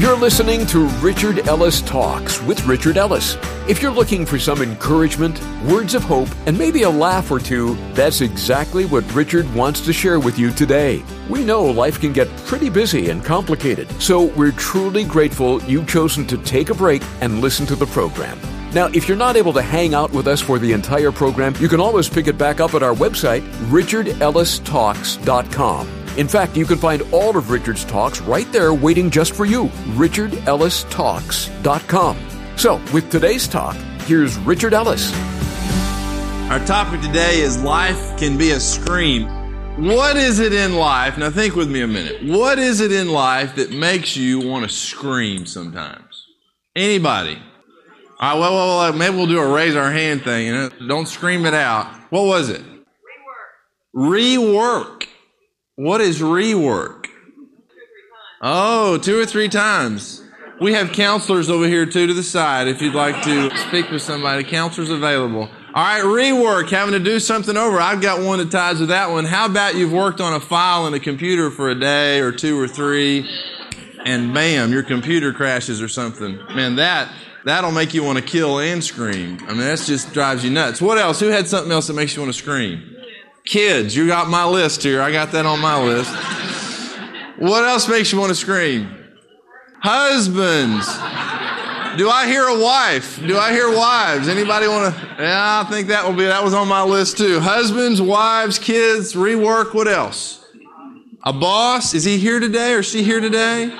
[0.00, 3.36] You're listening to Richard Ellis Talks with Richard Ellis.
[3.68, 7.76] If you're looking for some encouragement, words of hope, and maybe a laugh or two,
[7.92, 11.04] that's exactly what Richard wants to share with you today.
[11.28, 16.26] We know life can get pretty busy and complicated, so we're truly grateful you've chosen
[16.28, 18.40] to take a break and listen to the program.
[18.72, 21.68] Now, if you're not able to hang out with us for the entire program, you
[21.68, 25.99] can always pick it back up at our website, richardellistalks.com.
[26.16, 29.64] In fact, you can find all of Richard's talks right there waiting just for you.
[29.96, 32.16] RichardEllisTalks.com.
[32.56, 33.74] So, with today's talk,
[34.06, 35.12] here's Richard Ellis.
[36.50, 39.28] Our topic today is life can be a scream.
[39.76, 41.16] What is it in life?
[41.16, 42.24] Now think with me a minute.
[42.24, 46.26] What is it in life that makes you want to scream sometimes?
[46.74, 47.38] Anybody?
[48.18, 50.48] All right, well, well, well, maybe we'll do a raise our hand thing.
[50.48, 50.70] You know?
[50.86, 51.86] Don't scream it out.
[52.10, 52.62] What was it?
[53.94, 53.94] Rework.
[53.94, 55.06] Rework.
[55.80, 57.06] What is rework?
[58.42, 60.22] Oh, two or three times.
[60.60, 64.02] We have counselors over here too to the side if you'd like to speak with
[64.02, 64.44] somebody.
[64.44, 65.48] Counselors available.
[65.72, 67.80] All right, rework, having to do something over.
[67.80, 69.24] I've got one that ties with that one.
[69.24, 72.60] How about you've worked on a file in a computer for a day or two
[72.60, 73.26] or three
[74.04, 76.36] and bam, your computer crashes or something.
[76.54, 77.10] Man, that
[77.46, 79.38] that'll make you want to kill and scream.
[79.44, 80.82] I mean, that just drives you nuts.
[80.82, 81.20] What else?
[81.20, 82.98] Who had something else that makes you want to scream?
[83.50, 85.02] Kids, you got my list here.
[85.02, 86.14] I got that on my list.
[87.36, 88.88] What else makes you want to scream?
[89.82, 90.86] Husbands.
[91.98, 93.18] Do I hear a wife?
[93.18, 94.28] Do I hear wives?
[94.28, 95.00] Anybody want to?
[95.18, 97.40] Yeah, I think that will be, that was on my list too.
[97.40, 100.46] Husbands, wives, kids, rework, what else?
[101.24, 101.92] A boss?
[101.92, 103.76] Is he here today or she here today?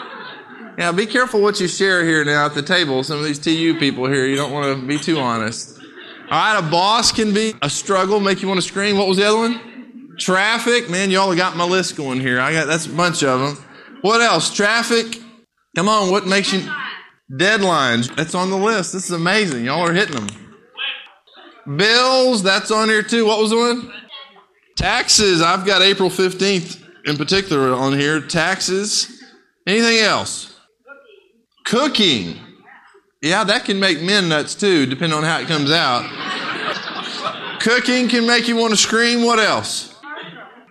[0.79, 3.05] Yeah, be careful what you share here now at the table.
[3.05, 5.80] Some of these TU people here, you don't want to be too honest.
[6.31, 8.97] All right, a boss can be a struggle, make you want to scream.
[8.97, 10.15] What was the other one?
[10.17, 10.89] Traffic.
[10.89, 12.39] Man, y'all got my list going here.
[12.39, 13.67] I got that's a bunch of them.
[14.03, 14.55] What else?
[14.55, 15.21] Traffic.
[15.75, 16.61] Come on, what makes you
[17.33, 18.15] deadlines?
[18.15, 18.93] That's on the list.
[18.93, 19.65] This is amazing.
[19.65, 20.29] Y'all are hitting them.
[21.77, 23.27] Bills, that's on here too.
[23.27, 23.93] What was the one?
[24.77, 25.43] Taxes.
[25.43, 28.21] I've got April 15th in particular on here.
[28.21, 29.21] Taxes.
[29.67, 30.57] Anything else?
[31.65, 32.39] Cooking.
[33.23, 36.09] Yeah, that can make men nuts too, depending on how it comes out.
[37.61, 39.23] Cooking can make you want to scream.
[39.23, 39.95] What else?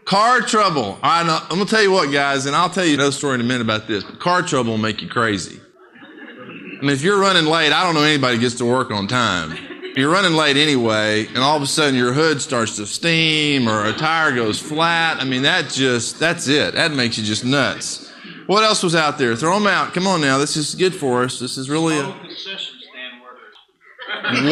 [0.05, 0.83] Car trouble.
[0.83, 3.35] All right, now, I'm to tell you what, guys, and I'll tell you another story
[3.35, 5.59] in a minute about this, but car trouble will make you crazy.
[6.01, 9.55] I mean, if you're running late, I don't know anybody gets to work on time.
[9.95, 13.85] You're running late anyway, and all of a sudden your hood starts to steam or
[13.85, 15.21] a tire goes flat.
[15.21, 16.73] I mean, that just, that's it.
[16.73, 18.08] That makes you just nuts.
[18.49, 19.35] What else was out there?
[19.35, 19.93] Throw them out.
[19.93, 20.39] Come on now.
[20.39, 21.37] This is good for us.
[21.37, 22.05] This is really a.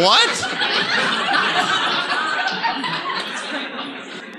[0.04, 0.30] What?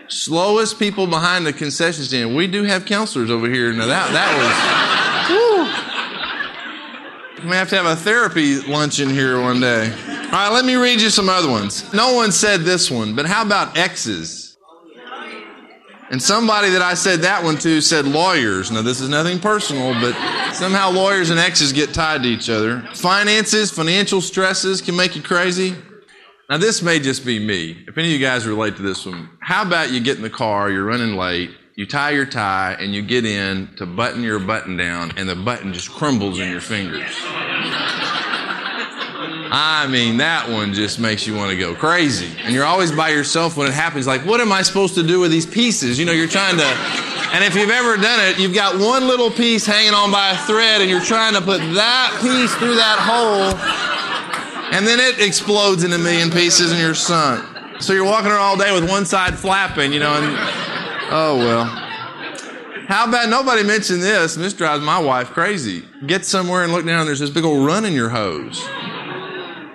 [0.08, 2.36] Slowest people behind the concession stand.
[2.36, 3.72] We do have counselors over here.
[3.72, 4.30] Now that that
[7.34, 7.44] was.
[7.44, 9.90] We have to have a therapy luncheon here one day.
[9.90, 11.92] All right, let me read you some other ones.
[11.92, 14.37] No one said this one, but how about X's?
[16.10, 18.70] And somebody that I said that one to said lawyers.
[18.70, 20.14] Now, this is nothing personal, but
[20.54, 22.80] somehow lawyers and exes get tied to each other.
[22.94, 25.74] Finances, financial stresses can make you crazy.
[26.48, 27.84] Now, this may just be me.
[27.86, 30.30] If any of you guys relate to this one, how about you get in the
[30.30, 34.38] car, you're running late, you tie your tie, and you get in to button your
[34.38, 37.14] button down, and the button just crumbles in your fingers.
[39.50, 42.30] I mean, that one just makes you want to go crazy.
[42.42, 44.06] And you're always by yourself when it happens.
[44.06, 45.98] Like, what am I supposed to do with these pieces?
[45.98, 46.64] You know, you're trying to.
[47.32, 50.36] And if you've ever done it, you've got one little piece hanging on by a
[50.38, 53.54] thread, and you're trying to put that piece through that hole,
[54.74, 57.44] and then it explodes in a million pieces, and you're sunk.
[57.80, 60.24] So you're walking around all day with one side flapping, you know, and
[61.10, 61.64] oh well.
[62.88, 64.36] How about nobody mentioned this?
[64.36, 65.84] And this drives my wife crazy.
[66.06, 68.66] Get somewhere and look down, there's this big old run in your hose.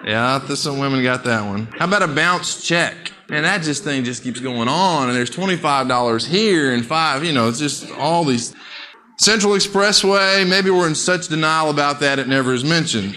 [0.05, 1.67] Yeah, some women got that one.
[1.77, 3.11] How about a bounce check?
[3.29, 7.31] And that just thing just keeps going on, and there's $25 here and five, you
[7.31, 8.53] know, it's just all these.
[9.17, 13.15] Central Expressway, maybe we're in such denial about that it never is mentioned.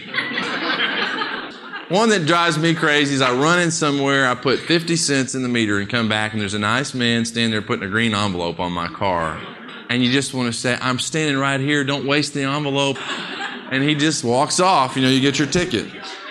[1.88, 5.42] One that drives me crazy is I run in somewhere, I put 50 cents in
[5.42, 8.14] the meter and come back, and there's a nice man standing there putting a green
[8.14, 9.40] envelope on my car.
[9.88, 12.98] And you just want to say, I'm standing right here, don't waste the envelope.
[13.70, 15.86] And he just walks off, you know, you get your ticket.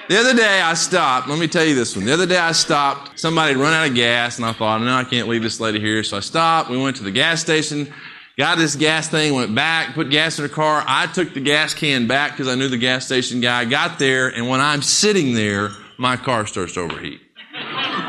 [0.08, 1.28] The other day I stopped.
[1.28, 2.06] Let me tell you this one.
[2.06, 3.20] The other day I stopped.
[3.20, 5.80] Somebody had run out of gas, and I thought, no, I can't leave this lady
[5.80, 6.04] here.
[6.04, 6.70] So I stopped.
[6.70, 7.92] We went to the gas station,
[8.38, 10.84] got this gas thing, went back, put gas in her car.
[10.86, 13.66] I took the gas can back because I knew the gas station guy.
[13.66, 17.22] Got there, and when I'm sitting there, my car starts to overheat.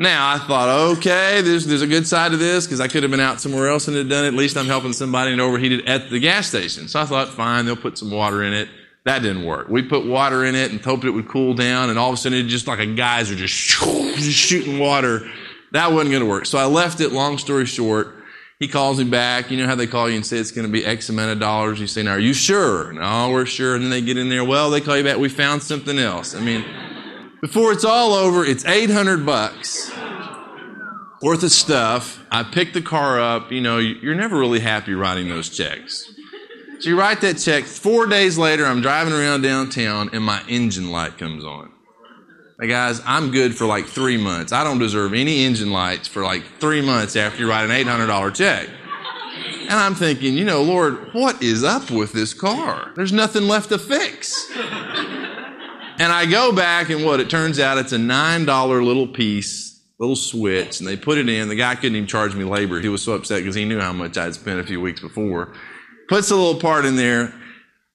[0.00, 3.10] Now I thought, okay, there's, there's a good side to this because I could have
[3.10, 4.28] been out somewhere else and had done it.
[4.28, 6.88] At least I'm helping somebody and overheated at the gas station.
[6.88, 8.70] So I thought, fine, they'll put some water in it.
[9.10, 9.68] That didn't work.
[9.68, 12.16] We put water in it and hoped it would cool down, and all of a
[12.16, 15.28] sudden it just like a geyser just, shooting water.
[15.72, 16.46] That wasn't going to work.
[16.46, 17.10] So I left it.
[17.10, 18.14] Long story short,
[18.60, 19.50] he calls me back.
[19.50, 21.40] You know how they call you and say it's going to be X amount of
[21.40, 21.80] dollars.
[21.80, 23.74] You say, "Now, are you sure?" No, we're sure.
[23.74, 24.44] And then they get in there.
[24.44, 25.18] Well, they call you back.
[25.18, 26.36] We found something else.
[26.36, 26.64] I mean,
[27.40, 29.90] before it's all over, it's 800 bucks
[31.20, 32.24] worth of stuff.
[32.30, 33.50] I pick the car up.
[33.50, 36.14] You know, you're never really happy writing those checks.
[36.80, 37.64] So you write that check.
[37.64, 41.70] Four days later, I'm driving around downtown and my engine light comes on.
[42.58, 44.50] Hey guys, I'm good for like three months.
[44.50, 48.34] I don't deserve any engine lights for like three months after you write an $800
[48.34, 48.70] check.
[49.62, 52.92] And I'm thinking, you know, Lord, what is up with this car?
[52.96, 54.50] There's nothing left to fix.
[54.56, 57.20] And I go back, and what?
[57.20, 61.48] It turns out it's a $9 little piece, little switch, and they put it in.
[61.48, 62.80] The guy couldn't even charge me labor.
[62.80, 65.52] He was so upset because he knew how much I'd spent a few weeks before.
[66.10, 67.32] Puts a little part in there.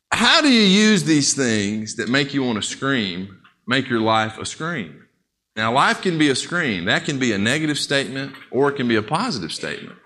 [0.10, 4.38] How do you use these things that make you want to scream, make your life
[4.38, 5.06] a scream?
[5.58, 6.86] Now, life can be a scream.
[6.86, 9.98] That can be a negative statement or it can be a positive statement.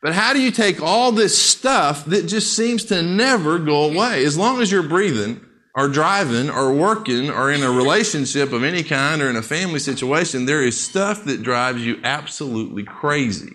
[0.00, 4.24] But how do you take all this stuff that just seems to never go away?
[4.24, 5.44] As long as you're breathing,
[5.74, 9.78] or driving or working or in a relationship of any kind or in a family
[9.78, 13.52] situation, there is stuff that drives you absolutely crazy.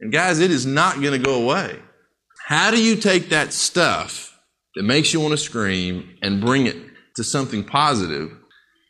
[0.00, 1.78] And guys, it is not going to go away.
[2.46, 4.38] How do you take that stuff
[4.74, 6.76] that makes you want to scream and bring it
[7.16, 8.30] to something positive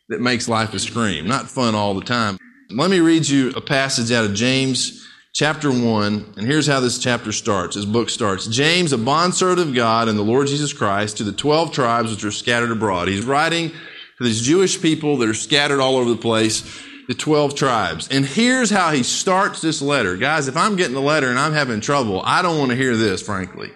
[0.09, 1.27] that makes life a scream?
[1.27, 2.37] Not fun all the time.
[2.71, 6.97] Let me read you a passage out of James chapter 1, and here's how this
[6.97, 7.75] chapter starts.
[7.75, 8.47] This book starts.
[8.47, 12.23] James, a bondservant of God and the Lord Jesus Christ, to the 12 tribes which
[12.23, 13.07] are scattered abroad.
[13.07, 16.61] He's writing to these Jewish people that are scattered all over the place,
[17.07, 18.07] the 12 tribes.
[18.09, 20.17] And here's how he starts this letter.
[20.17, 22.95] Guys, if I'm getting the letter and I'm having trouble, I don't want to hear
[22.95, 23.71] this, frankly.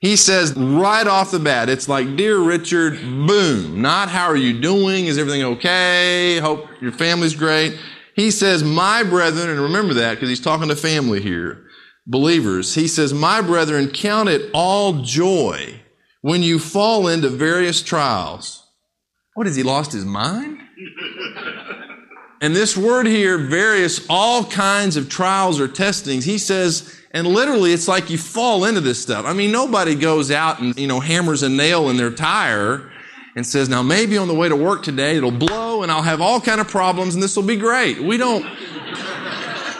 [0.00, 3.80] He says right off the bat, it's like, Dear Richard, boom.
[3.80, 5.06] Not how are you doing?
[5.06, 6.38] Is everything okay?
[6.40, 7.78] Hope your family's great.
[8.14, 11.64] He says, My brethren, and remember that because he's talking to family here,
[12.06, 12.74] believers.
[12.74, 15.80] He says, My brethren, count it all joy
[16.20, 18.66] when you fall into various trials.
[19.34, 20.58] What has he lost his mind?
[22.44, 27.72] And this word here, various, all kinds of trials or testings, he says, and literally
[27.72, 29.24] it's like you fall into this stuff.
[29.24, 32.92] I mean, nobody goes out and, you know, hammers a nail in their tire
[33.34, 36.20] and says, now maybe on the way to work today it'll blow and I'll have
[36.20, 37.98] all kind of problems and this will be great.
[37.98, 38.44] We don't,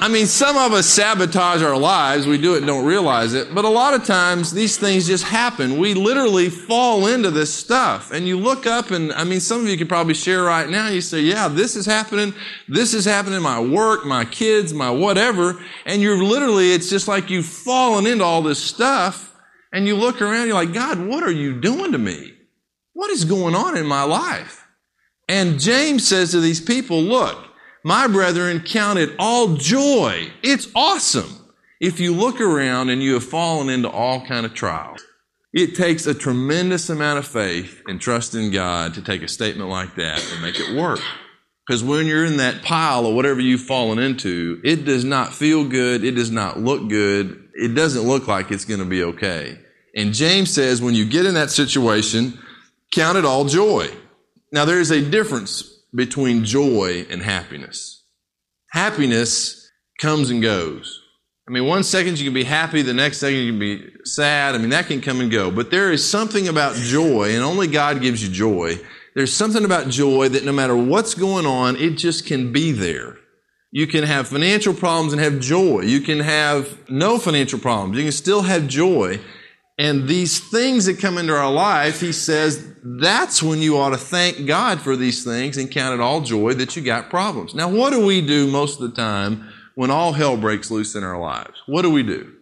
[0.05, 2.27] I mean, some of us sabotage our lives.
[2.27, 3.55] We do it and don't realize it.
[3.55, 5.79] But a lot of times these things just happen.
[5.79, 8.11] We literally fall into this stuff.
[8.11, 10.89] And you look up and, I mean, some of you could probably share right now.
[10.89, 12.35] You say, yeah, this is happening.
[12.69, 13.41] This is happening.
[13.41, 15.59] My work, my kids, my whatever.
[15.87, 19.35] And you're literally, it's just like you've fallen into all this stuff.
[19.73, 22.31] And you look around, you're like, God, what are you doing to me?
[22.93, 24.67] What is going on in my life?
[25.31, 27.44] And James says to these people, look,
[27.85, 30.33] my brethren, count it all joy.
[30.43, 31.53] It's awesome.
[31.81, 35.05] If you look around and you have fallen into all kind of trials,
[35.53, 39.71] it takes a tremendous amount of faith and trust in God to take a statement
[39.71, 41.01] like that and make it work.
[41.67, 45.65] Because when you're in that pile of whatever you've fallen into, it does not feel
[45.65, 46.05] good.
[46.05, 47.49] It does not look good.
[47.55, 49.59] It doesn't look like it's going to be okay.
[49.95, 52.39] And James says when you get in that situation,
[52.95, 53.89] Count it all joy.
[54.53, 58.05] Now, there is a difference between joy and happiness.
[58.71, 59.71] Happiness
[60.01, 61.01] comes and goes.
[61.47, 64.55] I mean, one second you can be happy, the next second you can be sad.
[64.55, 65.51] I mean, that can come and go.
[65.51, 68.79] But there is something about joy, and only God gives you joy.
[69.15, 73.19] There's something about joy that no matter what's going on, it just can be there.
[73.71, 75.83] You can have financial problems and have joy.
[75.83, 77.99] You can have no financial problems.
[77.99, 79.21] You can still have joy.
[79.77, 83.99] And these things that come into our life, he says, that's when you ought to
[83.99, 87.55] thank God for these things and count it all joy that you got problems.
[87.57, 91.03] Now, what do we do most of the time when all hell breaks loose in
[91.03, 91.61] our lives?
[91.67, 92.33] What do we do?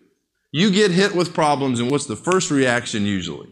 [0.50, 3.48] You get hit with problems, and what's the first reaction usually?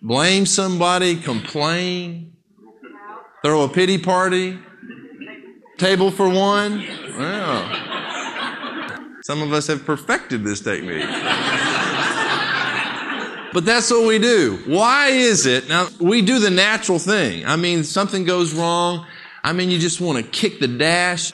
[0.00, 2.32] Blame somebody, complain,
[3.44, 4.58] throw a pity party,
[5.76, 6.82] table for one.
[7.18, 7.68] Well,
[9.22, 11.04] some of us have perfected this technique.
[13.54, 14.60] But that's what we do.
[14.66, 15.68] Why is it?
[15.68, 17.46] Now, we do the natural thing.
[17.46, 19.06] I mean, something goes wrong.
[19.44, 21.32] I mean, you just want to kick the dash.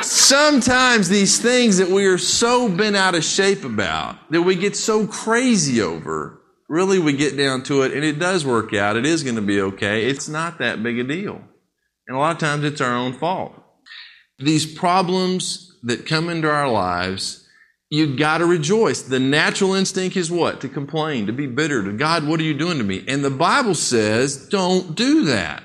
[0.00, 4.76] Sometimes these things that we are so bent out of shape about, that we get
[4.76, 8.96] so crazy over, really we get down to it and it does work out.
[8.96, 10.06] It is going to be okay.
[10.06, 11.42] It's not that big a deal.
[12.06, 13.54] And a lot of times it's our own fault.
[14.38, 17.47] these problems that come into our lives,
[17.90, 19.02] you got to rejoice.
[19.02, 20.60] The natural instinct is what?
[20.60, 23.04] To complain, to be bitter, to God, what are you doing to me?
[23.08, 25.62] And the Bible says, don't do that.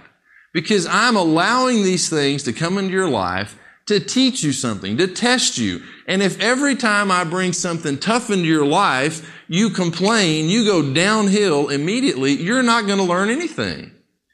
[0.53, 5.07] Because I'm allowing these things to come into your life to teach you something, to
[5.07, 5.81] test you.
[6.07, 10.93] And if every time I bring something tough into your life, you complain, you go
[10.93, 13.91] downhill immediately, you're not going to learn anything.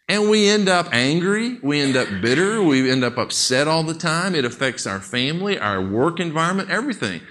[0.08, 3.94] And we end up angry, we end up bitter, we end up upset all the
[3.94, 4.36] time.
[4.36, 7.22] It affects our family, our work environment, everything.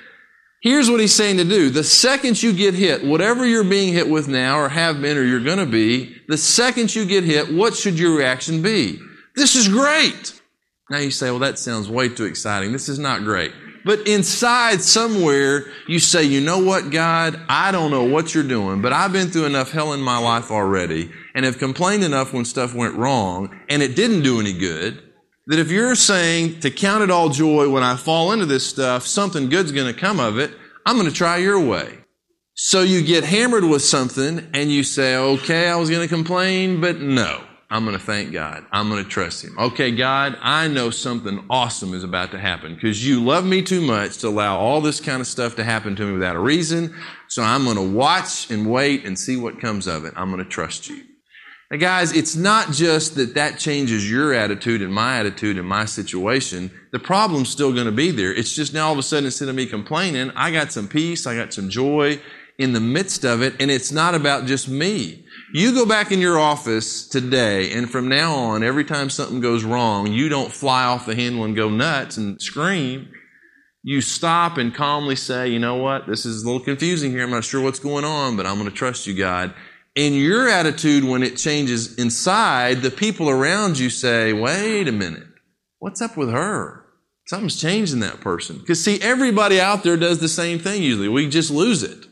[0.60, 1.70] Here's what he's saying to do.
[1.70, 5.22] The second you get hit, whatever you're being hit with now or have been or
[5.22, 8.98] you're going to be, the second you get hit, what should your reaction be?
[9.36, 10.40] This is great.
[10.90, 12.72] Now you say, well, that sounds way too exciting.
[12.72, 13.52] This is not great.
[13.84, 17.40] But inside somewhere, you say, you know what, God?
[17.48, 20.50] I don't know what you're doing, but I've been through enough hell in my life
[20.50, 25.07] already and have complained enough when stuff went wrong and it didn't do any good
[25.49, 29.07] that if you're saying to count it all joy when I fall into this stuff,
[29.07, 30.52] something good's going to come of it,
[30.85, 31.99] I'm going to try your way.
[32.55, 36.81] So you get hammered with something and you say, okay, I was going to complain,
[36.81, 37.43] but no.
[37.71, 38.64] I'm going to thank God.
[38.73, 39.59] I'm going to trust Him.
[39.59, 43.83] Okay, God, I know something awesome is about to happen because you love me too
[43.83, 46.95] much to allow all this kind of stuff to happen to me without a reason.
[47.28, 50.14] So I'm going to watch and wait and see what comes of it.
[50.17, 51.05] I'm going to trust you.
[51.70, 55.84] Now, guys, it's not just that that changes your attitude and my attitude and my
[55.84, 56.70] situation.
[56.92, 58.32] The problem's still going to be there.
[58.32, 61.26] It's just now all of a sudden, instead of me complaining, I got some peace,
[61.26, 62.22] I got some joy
[62.58, 65.26] in the midst of it, and it's not about just me.
[65.52, 69.62] You go back in your office today, and from now on, every time something goes
[69.62, 73.10] wrong, you don't fly off the handle and go nuts and scream.
[73.82, 77.25] You stop and calmly say, you know what, this is a little confusing here.
[77.25, 79.54] I'm not sure what's going on, but I'm going to trust you, God
[79.99, 85.26] in your attitude, when it changes inside, the people around you say, wait a minute,
[85.81, 86.85] what's up with her?
[87.26, 88.59] Something's changed in that person.
[88.59, 91.09] Because see, everybody out there does the same thing usually.
[91.09, 92.07] We just lose it.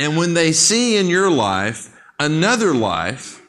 [0.00, 3.40] And when they see in your life another life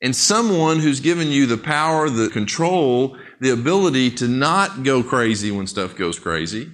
[0.00, 5.50] and someone who's given you the power, the control, the ability to not go crazy
[5.50, 6.70] when stuff goes crazy,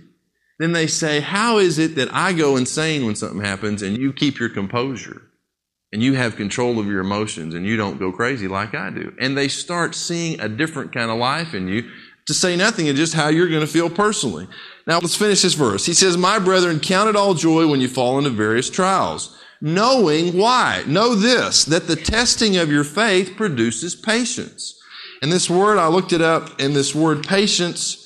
[0.59, 4.12] then they say, how is it that I go insane when something happens and you
[4.12, 5.23] keep your composure?
[5.92, 9.12] And you have control of your emotions and you don't go crazy like I do.
[9.18, 11.90] And they start seeing a different kind of life in you,
[12.26, 14.47] to say nothing of just how you're going to feel personally.
[14.87, 15.85] Now let's finish this verse.
[15.85, 20.37] He says, My brethren, count it all joy when you fall into various trials, knowing
[20.38, 20.85] why?
[20.87, 24.80] Know this, that the testing of your faith produces patience.
[25.23, 28.00] And this word, I looked it up, and this word patience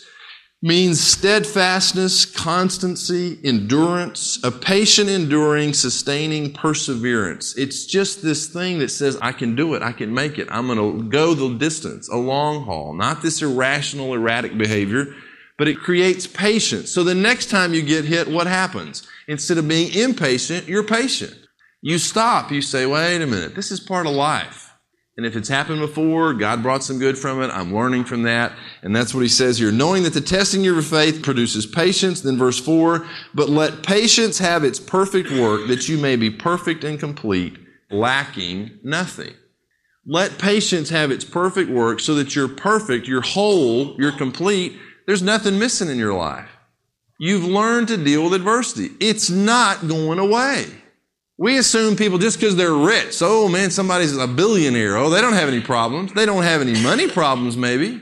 [0.65, 7.55] means steadfastness, constancy, endurance, a patient, enduring, sustaining perseverance.
[7.59, 10.67] It's just this thing that says, I can do it, I can make it, I'm
[10.67, 15.15] going to go the distance, a long haul, not this irrational, erratic behavior,
[15.59, 16.91] but it creates patience.
[16.91, 19.07] So the next time you get hit, what happens?
[19.29, 21.37] Instead of being impatient, you're patient.
[21.83, 24.73] You stop, you say, wait a minute, this is part of life.
[25.17, 27.49] And if it's happened before, God brought some good from it.
[27.49, 28.53] I'm learning from that.
[28.83, 29.71] And that's what he says here.
[29.71, 32.23] Knowing that the testing of your faith produces patience.
[32.23, 36.83] Then verse four, but let patience have its perfect work that you may be perfect
[36.83, 37.57] and complete,
[37.93, 39.35] lacking nothing.
[40.05, 44.77] Let patience have its perfect work so that you're perfect, you're whole, you're complete.
[45.07, 46.49] There's nothing missing in your life.
[47.21, 48.91] You've learned to deal with adversity.
[49.01, 50.67] It's not going away.
[51.37, 54.97] We assume people just because they're rich, oh man, somebody's a billionaire.
[54.97, 56.13] Oh, they don't have any problems.
[56.13, 58.01] They don't have any money problems, maybe.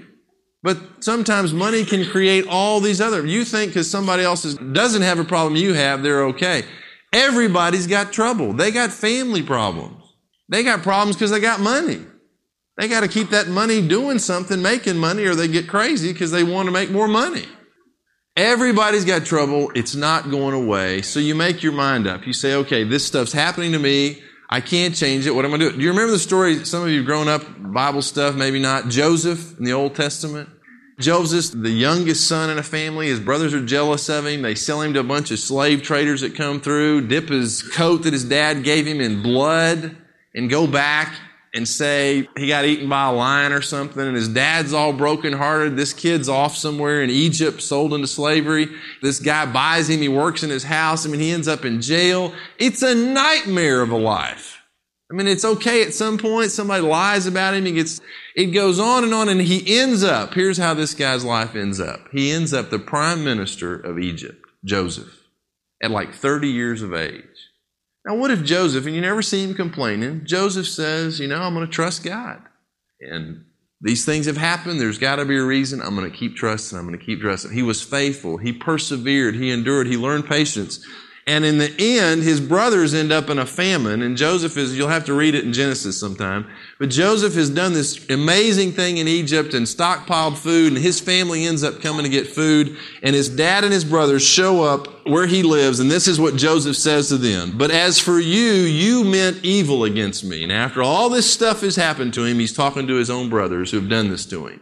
[0.63, 3.27] But sometimes money can create all these other.
[3.27, 6.65] You think because somebody else is, doesn't have a problem you have, they're okay.
[7.13, 8.53] Everybody's got trouble.
[8.53, 10.03] They got family problems.
[10.49, 12.01] They got problems because they got money.
[12.79, 16.31] They got to keep that money doing something, making money, or they get crazy because
[16.31, 17.47] they want to make more money.
[18.37, 19.71] Everybody's got trouble.
[19.75, 21.03] It's not going away.
[21.03, 22.27] So you make your mind up.
[22.27, 24.23] You say, okay, this stuff's happening to me.
[24.49, 25.33] I can't change it.
[25.33, 25.77] What am I doing?
[25.77, 26.65] Do you remember the story?
[26.65, 28.89] Some of you have grown up Bible stuff, maybe not.
[28.89, 30.49] Joseph in the Old Testament.
[30.99, 34.43] Joseph, the youngest son in a family, his brothers are jealous of him.
[34.43, 38.05] They sell him to a bunch of slave traders that come through, dip his coat
[38.05, 39.97] that his dad gave him in blood,
[40.35, 41.15] and go back
[41.55, 45.77] and say he got eaten by a lion or something and his dad's all brokenhearted.
[45.77, 48.69] This kid's off somewhere in Egypt, sold into slavery.
[49.03, 50.01] This guy buys him.
[50.01, 51.07] He works in his house.
[51.07, 52.33] I mean, he ends up in jail.
[52.59, 54.61] It's a nightmare of a life.
[55.11, 56.51] I mean, it's okay at some point.
[56.51, 57.67] Somebody lies about him.
[57.67, 58.01] He gets,
[58.35, 61.81] it goes on and on and he ends up, here's how this guy's life ends
[61.81, 62.09] up.
[62.13, 65.29] He ends up the prime minister of Egypt, Joseph,
[65.83, 67.52] at like 30 years of age.
[68.05, 71.55] Now, what if Joseph, and you never see him complaining, Joseph says, you know, I'm
[71.55, 72.43] going to trust God.
[73.01, 73.45] And
[73.81, 74.81] These things have happened.
[74.81, 75.81] There's got to be a reason.
[75.81, 76.79] I'm going to keep trusting.
[76.79, 77.53] I'm going to keep trusting.
[77.53, 78.39] He was faithful.
[78.39, 79.35] He persevered.
[79.35, 79.87] He endured.
[79.87, 80.85] He learned patience.
[81.25, 84.03] And in the end, his brothers end up in a famine.
[84.03, 86.49] And Joseph is, you'll have to read it in Genesis sometime.
[86.81, 91.47] But Joseph has done this amazing thing in Egypt and stockpiled food, and his family
[91.47, 92.77] ends up coming to get food.
[93.05, 96.37] And his dad and his brothers show up where he lives, and this is what
[96.37, 97.57] Joseph says to them.
[97.57, 100.43] But as for you, you meant evil against me.
[100.43, 103.71] And after all this stuff has happened to him, he's talking to his own brothers
[103.71, 104.61] who have done this to him.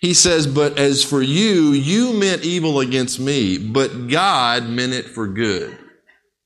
[0.00, 5.06] He says, But as for you, you meant evil against me, but God meant it
[5.06, 5.76] for good,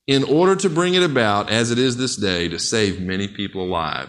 [0.07, 3.65] in order to bring it about, as it is this day, to save many people
[3.65, 4.09] alive.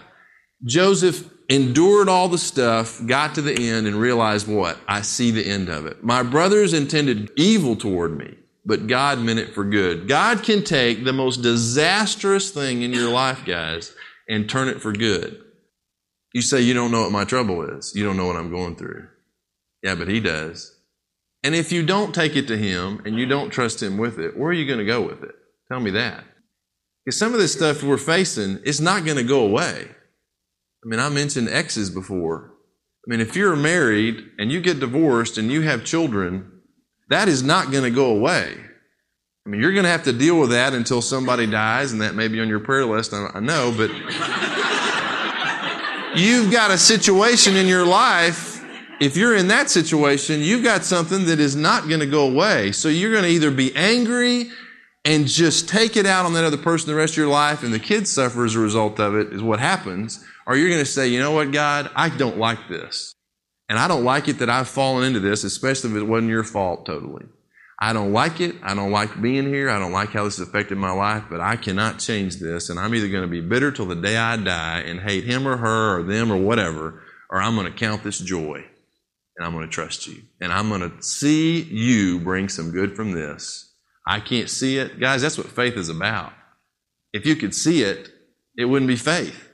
[0.64, 4.78] Joseph endured all the stuff, got to the end, and realized what?
[4.88, 6.02] I see the end of it.
[6.02, 8.34] My brothers intended evil toward me,
[8.64, 10.08] but God meant it for good.
[10.08, 13.94] God can take the most disastrous thing in your life, guys,
[14.26, 15.42] and turn it for good.
[16.32, 17.92] You say, You don't know what my trouble is.
[17.94, 19.08] You don't know what I'm going through.
[19.84, 20.74] Yeah, but he does.
[21.42, 24.34] And if you don't take it to him and you don't trust him with it,
[24.34, 25.34] where are you going to go with it?
[25.70, 26.24] Tell me that.
[27.04, 29.86] Because some of this stuff we're facing, it's not going to go away.
[29.86, 32.54] I mean, I mentioned exes before.
[33.06, 36.62] I mean, if you're married and you get divorced and you have children,
[37.10, 38.56] that is not going to go away.
[39.46, 42.14] I mean, you're going to have to deal with that until somebody dies, and that
[42.14, 43.90] may be on your prayer list, I know, but
[46.18, 48.43] you've got a situation in your life
[49.00, 52.72] if you're in that situation, you've got something that is not going to go away.
[52.72, 54.50] So you're going to either be angry
[55.04, 57.74] and just take it out on that other person the rest of your life and
[57.74, 60.24] the kids suffer as a result of it is what happens.
[60.46, 63.14] Or you're going to say, you know what, God, I don't like this.
[63.68, 66.44] And I don't like it that I've fallen into this, especially if it wasn't your
[66.44, 67.24] fault totally.
[67.80, 68.54] I don't like it.
[68.62, 69.68] I don't like being here.
[69.68, 72.68] I don't like how this has affected my life, but I cannot change this.
[72.68, 75.48] And I'm either going to be bitter till the day I die and hate him
[75.48, 78.64] or her or them or whatever, or I'm going to count this joy
[79.36, 80.22] and I'm going to trust you.
[80.40, 83.72] And I'm going to see you bring some good from this.
[84.06, 85.00] I can't see it.
[85.00, 86.32] Guys, that's what faith is about.
[87.12, 88.10] If you could see it,
[88.56, 89.50] it wouldn't be faith.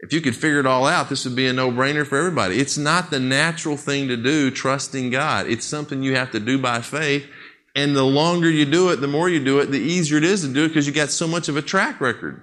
[0.00, 2.58] If you could figure it all out, this would be a no brainer for everybody.
[2.58, 5.46] It's not the natural thing to do, trusting God.
[5.46, 7.26] It's something you have to do by faith.
[7.74, 10.42] And the longer you do it, the more you do it, the easier it is
[10.42, 12.42] to do it because you got so much of a track record.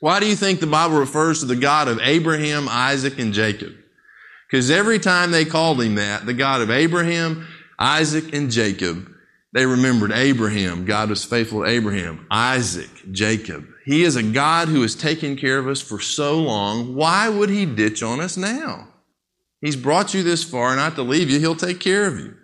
[0.00, 3.74] Why do you think the Bible refers to the God of Abraham, Isaac, and Jacob?
[4.50, 7.46] Because every time they called him that, the God of Abraham,
[7.78, 9.10] Isaac, and Jacob,
[9.52, 10.84] they remembered Abraham.
[10.84, 12.26] God was faithful to Abraham.
[12.30, 13.66] Isaac, Jacob.
[13.84, 16.94] He is a God who has taken care of us for so long.
[16.94, 18.88] Why would he ditch on us now?
[19.60, 21.40] He's brought you this far, not to leave you.
[21.40, 22.34] He'll take care of you.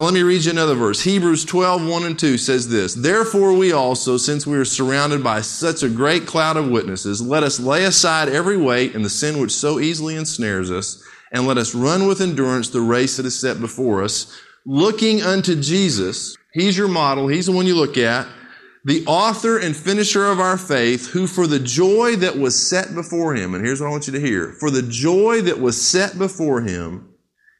[0.00, 1.02] Let me read you another verse.
[1.02, 5.40] Hebrews 12, 1 and 2 says this, Therefore we also, since we are surrounded by
[5.40, 9.40] such a great cloud of witnesses, let us lay aside every weight and the sin
[9.40, 13.38] which so easily ensnares us, and let us run with endurance the race that is
[13.38, 16.36] set before us, looking unto Jesus.
[16.52, 17.28] He's your model.
[17.28, 18.26] He's the one you look at.
[18.84, 23.34] The author and finisher of our faith, who for the joy that was set before
[23.34, 26.16] him, and here's what I want you to hear, for the joy that was set
[26.16, 27.08] before him,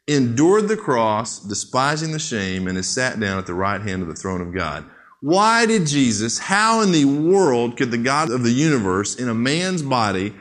[0.07, 4.09] endured the cross, despising the shame, and has sat down at the right hand of
[4.09, 4.87] the throne of God.
[5.21, 9.35] Why did Jesus, how in the world could the God of the universe in a
[9.35, 10.35] man's body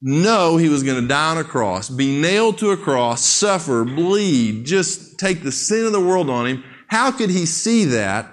[0.00, 3.84] know he was going to die on a cross, be nailed to a cross, suffer,
[3.84, 6.64] bleed, just take the sin of the world on him.
[6.88, 8.30] How could he see that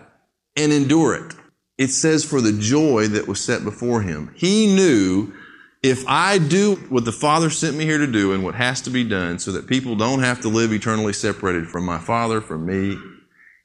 [0.55, 1.33] and endure it?
[1.77, 4.31] It says, for the joy that was set before him.
[4.35, 5.33] He knew
[5.81, 8.89] if I do what the Father sent me here to do and what has to
[8.89, 12.65] be done so that people don't have to live eternally separated from my Father, from
[12.65, 12.97] me,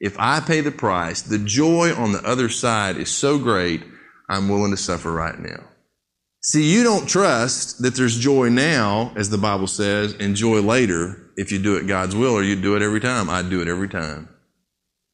[0.01, 3.83] if I pay the price, the joy on the other side is so great,
[4.29, 5.63] I'm willing to suffer right now.
[6.41, 11.31] See, you don't trust that there's joy now, as the Bible says, and joy later
[11.35, 13.29] if you do it God's will, or you do it every time.
[13.29, 14.29] I do it every time.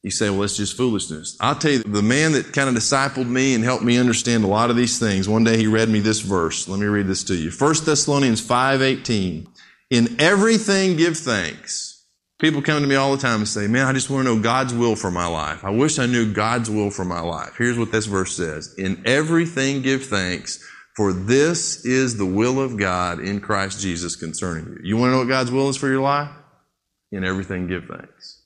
[0.02, 1.36] You say, well, it's just foolishness.
[1.40, 4.46] I'll tell you, the man that kind of discipled me and helped me understand a
[4.46, 6.68] lot of these things, one day he read me this verse.
[6.68, 7.50] Let me read this to you.
[7.50, 9.48] 1 Thessalonians 5.18.
[9.90, 12.06] In everything give thanks.
[12.38, 14.40] People come to me all the time and say, man, I just want to know
[14.40, 15.64] God's will for my life.
[15.64, 17.54] I wish I knew God's will for my life.
[17.58, 18.74] Here's what this verse says.
[18.78, 20.62] In everything give thanks,
[20.96, 24.78] for this is the will of God in Christ Jesus concerning you.
[24.82, 26.30] You want to know what God's will is for your life?
[27.12, 28.42] In everything, give thanks.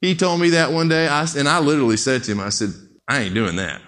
[0.00, 2.70] He told me that one day, and I literally said to him, I said,
[3.08, 3.80] I ain't doing that.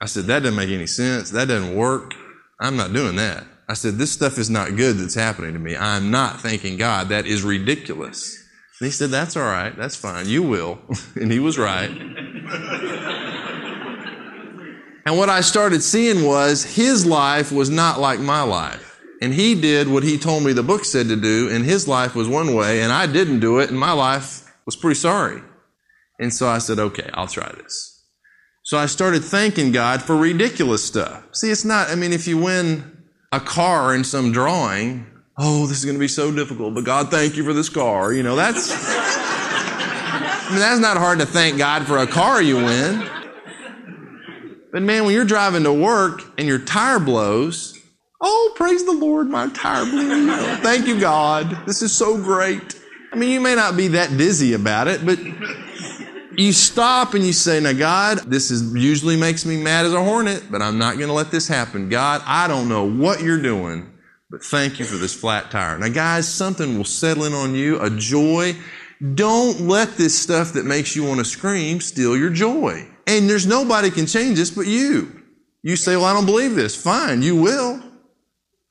[0.00, 1.30] I said, that doesn't make any sense.
[1.30, 2.14] That doesn't work.
[2.60, 3.44] I'm not doing that.
[3.68, 5.76] I said, this stuff is not good that's happening to me.
[5.76, 7.10] I'm not thanking God.
[7.10, 8.36] That is ridiculous.
[8.80, 9.76] And he said, that's all right.
[9.76, 10.26] That's fine.
[10.28, 10.78] You will.
[11.14, 11.90] and he was right.
[15.08, 19.00] And what I started seeing was his life was not like my life.
[19.22, 22.14] and he did what he told me the book said to do, and his life
[22.14, 25.40] was one way, and I didn't do it, and my life was pretty sorry.
[26.20, 28.04] And so I said, okay, I'll try this.
[28.64, 31.24] So I started thanking God for ridiculous stuff.
[31.32, 35.06] See, it's not, I mean, if you win a car in some drawing,
[35.38, 38.12] oh, this is going to be so difficult, but God, thank you for this car.
[38.12, 42.56] You know, that's, I mean, that's not hard to thank God for a car you
[42.56, 43.17] win.
[44.78, 47.76] But man, when you're driving to work and your tire blows,
[48.20, 50.30] oh, praise the Lord, my tire blew.
[50.58, 51.66] Thank you, God.
[51.66, 52.80] This is so great.
[53.12, 55.18] I mean, you may not be that dizzy about it, but
[56.38, 60.04] you stop and you say, Now, God, this is usually makes me mad as a
[60.04, 61.88] hornet, but I'm not going to let this happen.
[61.88, 63.92] God, I don't know what you're doing,
[64.30, 65.76] but thank you for this flat tire.
[65.76, 68.54] Now, guys, something will settle in on you, a joy.
[69.14, 72.88] Don't let this stuff that makes you want to scream steal your joy.
[73.08, 75.22] And there's nobody can change this but you.
[75.62, 76.80] You say, Well, I don't believe this.
[76.80, 77.82] Fine, you will.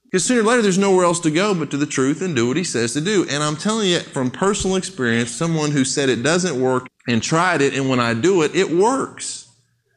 [0.06, 2.48] Because sooner or later, there's nowhere else to go but to the truth and do
[2.48, 3.26] what he says to do.
[3.30, 7.62] And I'm telling you from personal experience, someone who said it doesn't work and tried
[7.62, 9.50] it, and when I do it, it works.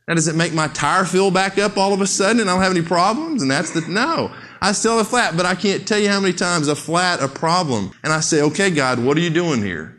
[0.09, 2.55] Now, does it make my tire fill back up all of a sudden and I
[2.55, 3.43] don't have any problems?
[3.43, 4.35] And that's the, no.
[4.61, 7.23] I still have a flat, but I can't tell you how many times a flat,
[7.23, 7.93] a problem.
[8.03, 9.97] And I say, okay, God, what are you doing here?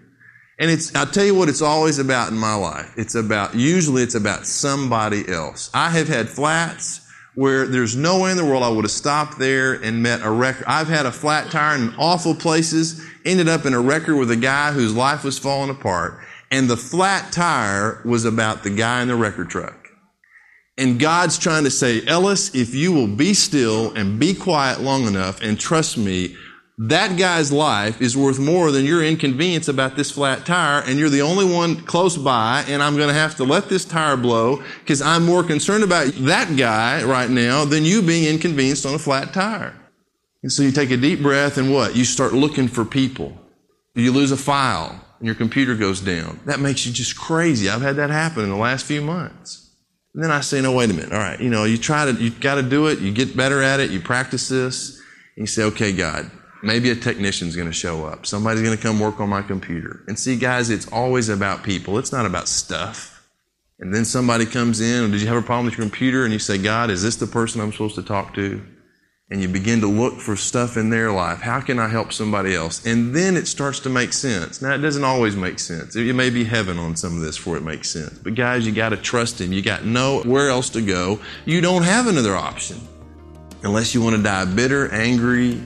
[0.61, 2.93] And it's, I'll tell you what it's always about in my life.
[2.95, 5.71] It's about, usually it's about somebody else.
[5.73, 7.01] I have had flats
[7.33, 10.29] where there's no way in the world I would have stopped there and met a
[10.29, 10.63] wrecker.
[10.67, 14.35] I've had a flat tire in awful places, ended up in a wrecker with a
[14.35, 16.19] guy whose life was falling apart.
[16.51, 19.87] And the flat tire was about the guy in the wrecker truck.
[20.77, 25.07] And God's trying to say, Ellis, if you will be still and be quiet long
[25.07, 26.35] enough and trust me,
[26.87, 31.09] that guy's life is worth more than your inconvenience about this flat tire, and you're
[31.09, 34.63] the only one close by, and I'm going to have to let this tire blow
[34.79, 38.99] because I'm more concerned about that guy right now than you being inconvenienced on a
[38.99, 39.75] flat tire.
[40.41, 41.95] And so you take a deep breath and what?
[41.95, 43.37] You start looking for people.
[43.93, 46.39] You lose a file and your computer goes down.
[46.45, 47.69] That makes you just crazy.
[47.69, 49.69] I've had that happen in the last few months.
[50.15, 51.13] And then I say, no, wait a minute.
[51.13, 51.39] All right.
[51.39, 52.99] You know, you try to, you got to do it.
[52.99, 53.91] You get better at it.
[53.91, 54.99] You practice this.
[55.37, 56.31] And you say, okay, God,
[56.63, 58.25] maybe a technician's going to show up.
[58.25, 60.03] Somebody's going to come work on my computer.
[60.07, 61.97] And see, guys, it's always about people.
[61.97, 63.09] It's not about stuff.
[63.79, 66.23] And then somebody comes in, did you have a problem with your computer?
[66.23, 68.61] And you say, God, is this the person I'm supposed to talk to?
[69.31, 71.39] and you begin to look for stuff in their life.
[71.39, 72.85] How can I help somebody else?
[72.85, 74.61] And then it starts to make sense.
[74.61, 75.95] Now, it doesn't always make sense.
[75.95, 78.19] It may be heaven on some of this before it makes sense.
[78.19, 79.53] But guys, you got to trust Him.
[79.53, 81.21] You got nowhere else to go.
[81.45, 82.77] You don't have another option
[83.63, 85.61] unless you want to die bitter, angry,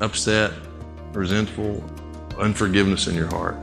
[0.00, 0.52] upset,
[1.12, 1.84] resentful,
[2.38, 3.56] unforgiveness in your heart.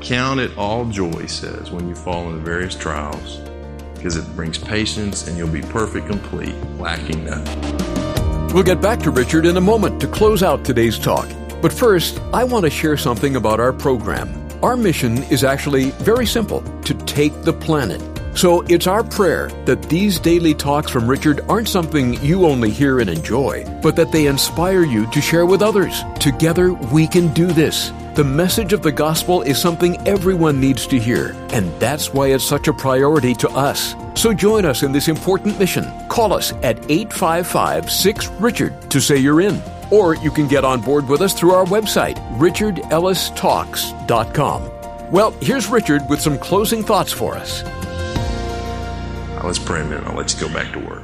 [0.00, 3.38] Count it all joy, he says, when you fall into various trials,
[3.94, 8.48] because it brings patience and you'll be perfect, complete, lacking nothing.
[8.52, 11.28] We'll get back to Richard in a moment to close out today's talk.
[11.62, 14.38] But first, I want to share something about our program.
[14.62, 18.00] Our mission is actually very simple to take the planet.
[18.34, 23.00] So it's our prayer that these daily talks from Richard aren't something you only hear
[23.00, 26.02] and enjoy, but that they inspire you to share with others.
[26.18, 27.92] Together, we can do this.
[28.14, 32.44] The message of the gospel is something everyone needs to hear, and that's why it's
[32.44, 33.94] such a priority to us.
[34.14, 35.90] So join us in this important mission.
[36.08, 39.62] Call us at 855 6 Richard to say you're in.
[39.90, 44.70] Or you can get on board with us through our website, richardellistalks.com.
[45.10, 47.62] Well, here's Richard with some closing thoughts for us.
[49.44, 50.04] Let's pray a minute.
[50.04, 51.02] I'll let you go back to work.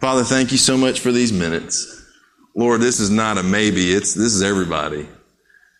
[0.00, 2.06] Father, thank you so much for these minutes.
[2.54, 3.92] Lord, this is not a maybe.
[3.92, 5.08] It's this is everybody.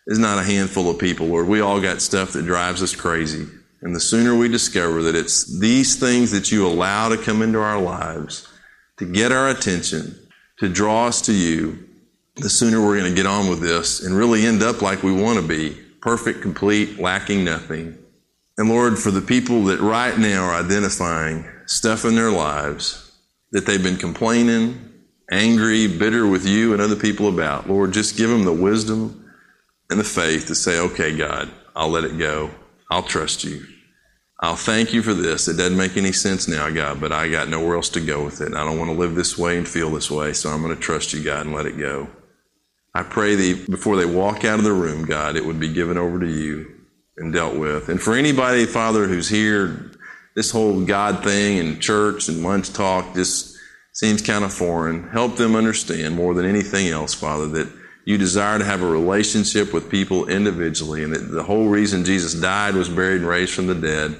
[0.07, 1.47] It's not a handful of people, Lord.
[1.47, 3.47] We all got stuff that drives us crazy.
[3.81, 7.59] And the sooner we discover that it's these things that you allow to come into
[7.59, 8.47] our lives
[8.97, 10.15] to get our attention,
[10.59, 11.87] to draw us to you,
[12.35, 15.13] the sooner we're going to get on with this and really end up like we
[15.13, 17.97] want to be perfect, complete, lacking nothing.
[18.57, 23.13] And Lord, for the people that right now are identifying stuff in their lives
[23.51, 24.91] that they've been complaining,
[25.31, 29.31] angry, bitter with you and other people about, Lord, just give them the wisdom
[29.89, 32.51] and the faith to say, okay, God, I'll let it go.
[32.89, 33.65] I'll trust you.
[34.41, 35.47] I'll thank you for this.
[35.47, 38.41] It doesn't make any sense now, God, but I got nowhere else to go with
[38.41, 38.47] it.
[38.47, 40.75] and I don't want to live this way and feel this way, so I'm going
[40.75, 42.09] to trust you, God, and let it go.
[42.93, 45.97] I pray that before they walk out of the room, God, it would be given
[45.97, 46.69] over to you
[47.15, 47.87] and dealt with.
[47.87, 49.91] And for anybody, Father, who's here,
[50.35, 53.57] this whole God thing and church and lunch talk just
[53.93, 55.09] seems kind of foreign.
[55.09, 57.71] Help them understand more than anything else, Father, that
[58.05, 62.33] you desire to have a relationship with people individually, and that the whole reason Jesus
[62.33, 64.15] died, was buried, and raised from the dead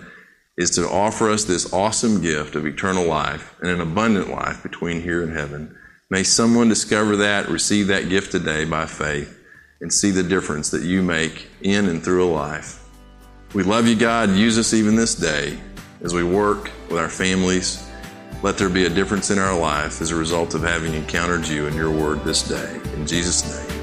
[0.57, 5.01] is to offer us this awesome gift of eternal life and an abundant life between
[5.01, 5.75] here and heaven.
[6.09, 9.39] May someone discover that, receive that gift today by faith,
[9.79, 12.85] and see the difference that you make in and through a life.
[13.53, 14.29] We love you, God.
[14.29, 15.57] Use us even this day
[16.03, 17.87] as we work with our families.
[18.43, 21.67] Let there be a difference in our life as a result of having encountered you
[21.67, 22.79] and your word this day.
[22.93, 23.81] In Jesus' name,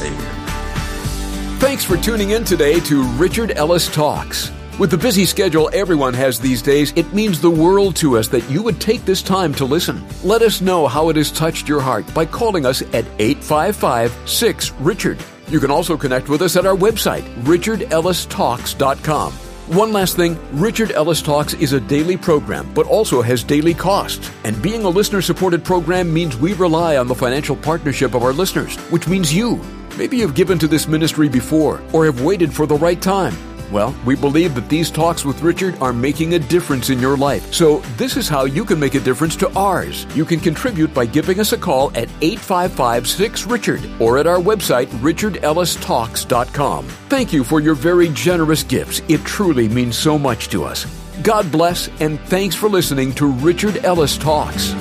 [0.00, 1.58] amen.
[1.58, 4.52] Thanks for tuning in today to Richard Ellis Talks.
[4.78, 8.48] With the busy schedule everyone has these days, it means the world to us that
[8.50, 10.04] you would take this time to listen.
[10.22, 14.72] Let us know how it has touched your heart by calling us at 855 6
[14.72, 15.18] Richard.
[15.48, 19.45] You can also connect with us at our website, richardellistalks.com.
[19.66, 24.30] One last thing Richard Ellis Talks is a daily program, but also has daily costs.
[24.44, 28.32] And being a listener supported program means we rely on the financial partnership of our
[28.32, 29.60] listeners, which means you.
[29.98, 33.34] Maybe you've given to this ministry before or have waited for the right time.
[33.70, 37.52] Well, we believe that these talks with Richard are making a difference in your life.
[37.52, 40.06] So, this is how you can make a difference to ours.
[40.14, 44.38] You can contribute by giving us a call at 855 6 Richard or at our
[44.38, 46.84] website, richardellistalks.com.
[47.08, 49.00] Thank you for your very generous gifts.
[49.08, 50.86] It truly means so much to us.
[51.22, 54.74] God bless, and thanks for listening to Richard Ellis Talks.